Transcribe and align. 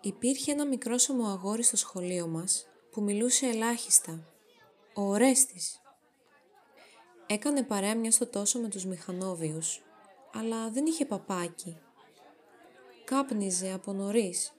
Υπήρχε 0.00 0.52
ένα 0.52 0.66
μικρό 0.66 0.96
αγόρι 1.30 1.62
στο 1.62 1.76
σχολείο 1.76 2.26
μας 2.26 2.66
που 2.90 3.02
μιλούσε 3.02 3.46
ελάχιστα. 3.46 4.20
Ο 4.94 5.02
Ορέστης. 5.02 5.80
Έκανε 7.26 7.62
παρέα 7.62 7.96
μιας 7.96 8.14
στο 8.14 8.26
τόσο 8.26 8.58
με 8.58 8.68
τους 8.68 8.84
μηχανόβιους, 8.84 9.82
αλλά 10.34 10.70
δεν 10.70 10.86
είχε 10.86 11.04
παπάκι. 11.04 11.78
Κάπνιζε 13.04 13.72
από 13.72 13.92
νωρίς. 13.92 14.52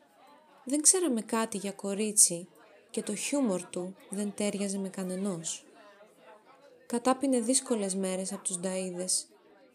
Δεν 0.63 0.81
ξέραμε 0.81 1.21
κάτι 1.21 1.57
για 1.57 1.71
κορίτσι 1.71 2.49
και 2.95 3.04
το 3.04 3.16
χιούμορ 3.16 3.63
του 3.63 3.95
δεν 4.09 4.34
τέριαζε 4.35 4.77
με 4.77 4.90
κανενός. 4.90 5.66
Κατάπινε 6.86 7.40
δύσκολες 7.40 7.95
μέρες 7.95 8.34
από 8.34 8.44
τους 8.44 8.59
νταΐδες. 8.59 9.26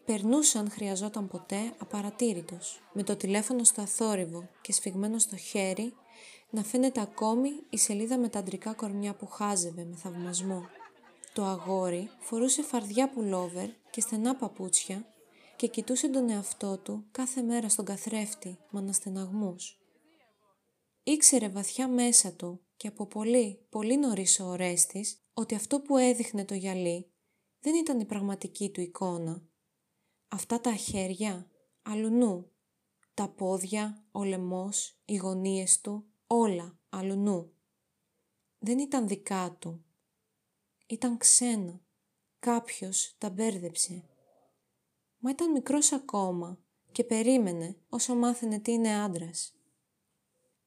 Περνούσε 0.05 0.57
αν 0.57 0.71
χρειαζόταν 0.71 1.27
ποτέ 1.27 1.73
απαρατήρητος, 1.77 2.81
με 2.93 3.03
το 3.03 3.15
τηλέφωνο 3.15 3.63
στο 3.63 3.81
αθόρυβο 3.81 4.49
και 4.61 4.71
σφιγμένο 4.71 5.19
στο 5.19 5.37
χέρι 5.37 5.93
να 6.49 6.63
φαίνεται 6.63 7.01
ακόμη 7.01 7.49
η 7.69 7.77
σελίδα 7.77 8.17
με 8.17 8.29
τα 8.29 8.39
αντρικά 8.39 8.73
κορμιά 8.73 9.13
που 9.13 9.27
χάζευε 9.27 9.83
με 9.83 9.95
θαυμασμό. 9.95 10.65
Το 11.33 11.43
αγόρι 11.43 12.09
φορούσε 12.19 12.63
φαρδιά 12.63 13.09
πουλόβερ 13.09 13.69
και 13.89 14.01
στενά 14.01 14.35
παπούτσια 14.35 15.05
και 15.55 15.67
κοιτούσε 15.67 16.07
τον 16.07 16.29
εαυτό 16.29 16.77
του 16.77 17.05
κάθε 17.11 17.41
μέρα 17.41 17.69
στον 17.69 17.85
καθρέφτη 17.85 18.57
με 18.69 18.79
αναστεναγμούς. 18.79 19.80
Ήξερε 21.03 21.49
βαθιά 21.49 21.87
μέσα 21.87 22.33
του 22.33 22.61
και 22.75 22.87
από 22.87 23.05
πολύ, 23.05 23.65
πολύ 23.69 23.97
νωρίς 23.97 24.39
ο 24.39 24.45
Ορέστης 24.45 25.23
ότι 25.33 25.55
αυτό 25.55 25.81
που 25.81 25.97
έδειχνε 25.97 26.45
το 26.45 26.53
γυαλί 26.53 27.11
δεν 27.59 27.75
ήταν 27.75 27.99
η 27.99 28.05
πραγματική 28.05 28.69
του 28.69 28.81
εικόνα. 28.81 29.43
Αυτά 30.27 30.61
τα 30.61 30.75
χέρια, 30.75 31.51
αλουνού, 31.81 32.51
τα 33.13 33.29
πόδια, 33.29 34.05
ο 34.11 34.23
λαιμός, 34.23 34.99
οι 35.05 35.15
γωνίες 35.15 35.81
του, 35.81 36.05
όλα 36.27 36.79
αλουνού. 36.89 37.53
Δεν 38.59 38.79
ήταν 38.79 39.07
δικά 39.07 39.57
του. 39.59 39.85
Ήταν 40.87 41.17
ξένα. 41.17 41.81
Κάποιος 42.39 43.15
τα 43.17 43.29
μπέρδεψε. 43.29 44.03
Μα 45.17 45.29
ήταν 45.29 45.51
μικρός 45.51 45.91
ακόμα 45.91 46.59
και 46.91 47.03
περίμενε 47.03 47.77
όσο 47.89 48.15
μάθαινε 48.15 48.59
τι 48.59 48.71
είναι 48.71 48.95
άντρας. 48.95 49.60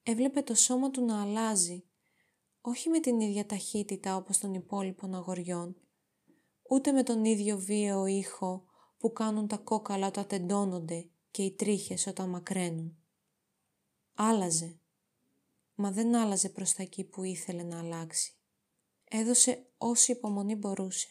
Έβλεπε 0.06 0.42
το 0.42 0.55
σώμα 0.55 0.91
του 0.91 1.05
να 1.05 1.22
αλλάζει, 1.22 1.84
όχι 2.60 2.88
με 2.88 3.00
την 3.00 3.20
ίδια 3.20 3.47
ταχύτητα 3.47 4.16
όπως 4.16 4.38
των 4.38 4.55
υπόλοιπων 4.55 5.14
αγοριών, 5.14 5.77
ούτε 6.69 6.92
με 6.92 7.02
τον 7.02 7.24
ίδιο 7.24 7.58
βίαιο 7.58 8.06
ήχο 8.06 8.64
που 8.98 9.12
κάνουν 9.12 9.47
τα 9.47 9.56
κόκαλα 9.56 10.06
όταν 10.06 10.27
τεντώνονται 10.27 11.08
και 11.30 11.42
οι 11.42 11.52
τρίχες 11.52 12.06
όταν 12.06 12.28
μακραίνουν. 12.28 12.97
Άλλαζε 14.14 14.78
μα 15.75 15.91
δεν 15.91 16.14
άλλαζε 16.14 16.48
προς 16.48 16.72
τα 16.72 16.82
εκεί 16.82 17.05
που 17.05 17.22
ήθελε 17.22 17.62
να 17.62 17.78
αλλάξει. 17.78 18.32
Έδωσε 19.05 19.66
όση 19.78 20.12
υπομονή 20.12 20.55
μπορούσε. 20.55 21.08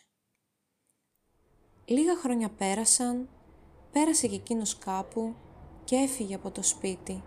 Λίγα 1.85 2.17
χρόνια 2.17 2.49
πέρασαν, 2.49 3.29
πέρασε 3.91 4.27
και 4.27 4.35
εκείνος 4.35 4.77
κάπου 4.77 5.35
και 5.83 5.95
έφυγε 5.95 6.35
από 6.35 6.51
το 6.51 6.63
σπίτι. 6.63 7.23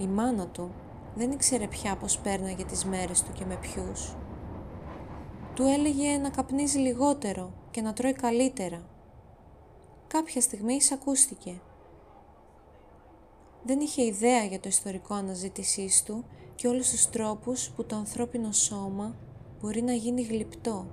Η 0.00 0.06
μάνα 0.06 0.46
του 0.46 0.70
δεν 1.14 1.30
ήξερε 1.30 1.66
πια 1.66 1.96
πως 1.96 2.18
πέρναγε 2.18 2.64
τις 2.64 2.84
μέρες 2.84 3.22
του 3.22 3.32
και 3.32 3.44
με 3.44 3.56
ποιους. 3.56 4.16
Του 5.54 5.62
έλεγε 5.62 6.16
να 6.16 6.30
καπνίζει 6.30 6.78
λιγότερο 6.78 7.52
και 7.70 7.80
να 7.80 7.92
τρώει 7.92 8.12
καλύτερα. 8.12 8.82
Κάποια 10.06 10.40
στιγμή 10.40 10.74
εισακούστηκε 10.74 11.60
δεν 13.62 13.80
είχε 13.80 14.04
ιδέα 14.04 14.44
για 14.44 14.60
το 14.60 14.68
ιστορικό 14.68 15.14
αναζήτησής 15.14 16.02
του 16.02 16.24
και 16.54 16.68
όλους 16.68 16.90
τους 16.90 17.10
τρόπους 17.10 17.70
που 17.70 17.84
το 17.84 17.96
ανθρώπινο 17.96 18.52
σώμα 18.52 19.14
μπορεί 19.60 19.82
να 19.82 19.92
γίνει 19.92 20.22
γλυπτό. 20.22 20.86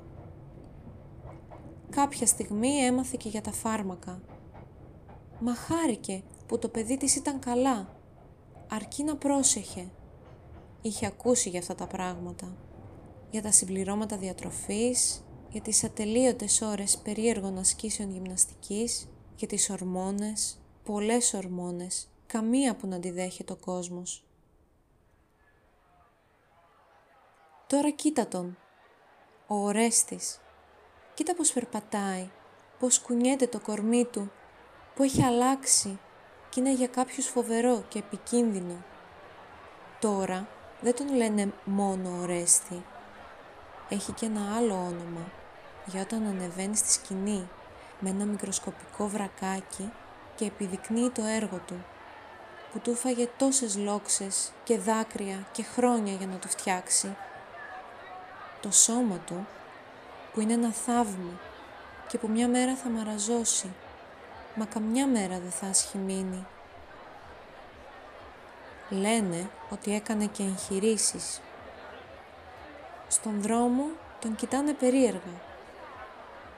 Κάποια 1.90 2.28
στιγμή 2.28 2.70
έμαθε 2.70 3.16
και 3.20 3.30
για 3.30 3.42
τα 3.42 3.52
φάρμακα. 3.52 4.22
Μα 5.40 5.56
χάρηκε 5.56 6.24
που 6.48 6.60
το 6.60 6.70
παιδί 6.70 6.98
της 6.98 7.16
ήταν 7.16 7.40
καλά, 7.40 7.97
αρκεί 8.70 9.04
να 9.04 9.16
πρόσεχε. 9.16 9.92
Είχε 10.82 11.06
ακούσει 11.06 11.50
για 11.50 11.60
αυτά 11.60 11.76
τα 11.76 11.88
πράγματα, 11.88 12.56
για 13.30 13.42
τα 13.42 13.52
συμπληρώματα 13.52 14.18
διατροφής, 14.18 15.24
για 15.50 15.62
τις 15.62 15.84
ατελείωτες 15.84 16.62
ώρες 16.62 16.98
περίεργων 16.98 17.58
ασκήσεων 17.58 18.12
γυμναστικής, 18.12 19.10
για 19.36 19.48
τις 19.48 19.70
ορμόνες, 19.70 20.60
πολλές 20.84 21.34
ορμόνες 21.34 22.10
καμία 22.28 22.76
που 22.76 22.88
να 22.88 22.96
αντιδέχεται 22.96 23.54
ο 23.54 23.56
κόσμος. 23.56 24.26
Τώρα 27.68 27.92
κοίτα 27.92 28.28
τον, 28.28 28.58
ο 29.48 29.56
Ορέστης. 29.56 30.42
Κοίτα 31.14 31.36
πως 31.36 31.54
περπατάει, 31.54 32.30
πως 32.80 33.00
κουνιέται 33.00 33.48
το 33.48 33.60
κορμί 33.60 34.06
του, 34.06 34.32
που 34.96 35.04
έχει 35.04 35.24
αλλάξει 35.24 35.90
και 35.90 36.07
είναι 36.60 36.74
για 36.74 36.88
κάποιους 36.88 37.26
φοβερό 37.26 37.84
και 37.88 38.00
επικίνδυνο. 38.00 38.84
Τώρα 40.00 40.48
δεν 40.82 40.96
τον 40.96 41.16
λένε 41.16 41.54
μόνο 41.64 42.18
Ορέστη. 42.22 42.86
Έχει 43.90 44.12
και 44.12 44.26
ένα 44.26 44.56
άλλο 44.58 44.74
όνομα 44.74 45.32
για 45.86 46.02
όταν 46.02 46.26
ανεβαίνει 46.26 46.76
στη 46.76 46.92
σκηνή 46.92 47.50
με 48.00 48.10
ένα 48.10 48.26
μικροσκοπικό 48.26 49.08
βρακάκι 49.08 49.92
και 50.36 50.46
επιδεικνύει 50.46 51.10
το 51.10 51.24
έργο 51.24 51.62
του 51.68 51.86
που 52.72 52.80
του 52.80 52.96
φάγε 52.96 53.30
τόσες 53.38 53.78
λόξες 53.78 54.52
και 54.64 54.78
δάκρυα 54.78 55.48
και 55.52 55.64
χρόνια 55.64 56.14
για 56.14 56.28
να 56.28 56.38
το 56.38 56.48
φτιάξει. 56.48 57.16
Το 58.62 58.72
σώμα 58.72 59.18
του, 59.18 59.48
που 60.34 60.42
είναι 60.42 60.54
ένα 60.54 60.72
θαύμα 60.72 61.40
και 62.08 62.18
που 62.18 62.30
μια 62.30 62.48
μέρα 62.48 62.76
θα 62.76 62.90
μαραζώσει, 62.90 63.74
μα 64.58 64.66
καμιά 64.66 65.08
μέρα 65.08 65.40
δεν 65.40 65.52
θα 65.52 65.68
ασχημίνει. 65.68 66.46
Λένε 68.90 69.50
ότι 69.70 69.96
έκανε 69.96 70.26
και 70.26 70.44
εγχειρήσεις. 70.44 71.42
Στον 73.08 73.42
δρόμο 73.42 73.84
τον 74.22 74.36
κοιτάνε 74.36 74.74
περίεργα. 74.74 75.42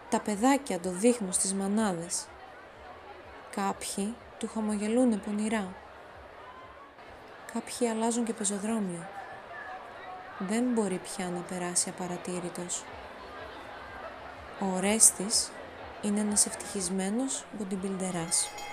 Τα 0.09 0.19
παιδάκια 0.19 0.79
το 0.79 0.89
δείχνουν 0.89 1.33
στις 1.33 1.53
μανάδες. 1.53 2.25
Κάποιοι 3.55 4.15
του 4.37 4.49
χαμογελούνε 4.53 5.17
πονηρά 5.17 5.73
κάποιοι 7.53 7.87
αλλάζουν 7.87 8.23
και 8.25 8.33
πεζοδρόμιο. 8.33 9.07
Δεν 10.37 10.63
μπορεί 10.63 10.99
πια 11.03 11.29
να 11.29 11.39
περάσει 11.39 11.89
απαρατήρητος. 11.89 12.83
Ο 14.59 14.65
Ορέστης 14.75 15.51
είναι 16.01 16.19
ένας 16.19 16.45
ευτυχισμένος 16.45 17.43
bodybuilderάς. 17.59 18.68